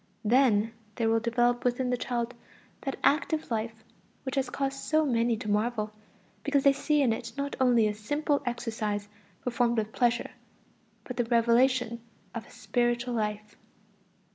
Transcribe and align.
Then 0.25 0.73
there 0.95 1.09
will 1.11 1.19
develop 1.19 1.63
within 1.63 1.91
the 1.91 1.95
child 1.95 2.33
that 2.81 2.97
"active 3.03 3.51
life" 3.51 3.83
which 4.23 4.33
has 4.33 4.49
caused 4.49 4.79
so 4.79 5.05
many 5.05 5.37
to 5.37 5.47
marvel, 5.47 5.91
because 6.43 6.63
they 6.63 6.73
see 6.73 7.03
in 7.03 7.13
it 7.13 7.33
not 7.37 7.55
only 7.59 7.87
a 7.87 7.93
simple 7.93 8.41
exercise 8.43 9.07
performed 9.43 9.77
with 9.77 9.91
pleasure, 9.91 10.31
but 11.03 11.17
the 11.17 11.25
revelation 11.25 12.01
of 12.33 12.47
a 12.47 12.49
spiritual 12.49 13.13
life. 13.13 13.55